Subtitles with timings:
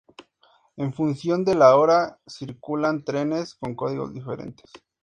[0.77, 4.67] En función de la hora circulan trenes con códigos diferentes.